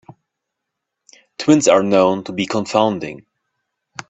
[1.37, 3.27] Twins are known to be confounding.